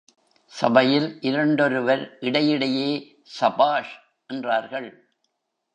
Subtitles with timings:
[0.53, 2.89] சபையில் இரண்டொருவர் இடையிடையே
[3.39, 3.93] சபாஷ்!
[4.29, 4.89] என்றார்கள்.